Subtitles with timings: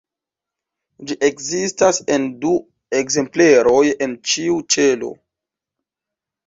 [1.09, 2.55] Ĝi ekzistas en du
[3.03, 5.17] ekzempleroj en ĉiu ĉelo.